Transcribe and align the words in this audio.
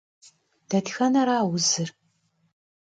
Detxenera 0.69 1.37
vuzır? 1.49 1.89